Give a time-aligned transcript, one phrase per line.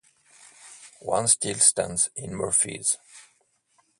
[1.01, 2.97] One still stands in Murphys.